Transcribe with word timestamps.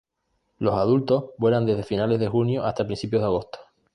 Los 0.57 0.73
adultos 0.73 1.25
vuelan 1.37 1.67
desde 1.67 1.83
finales 1.83 2.19
de 2.19 2.27
junio 2.27 2.63
hasta 2.63 2.87
principios 2.87 3.21
de 3.21 3.27
agosto. 3.27 3.59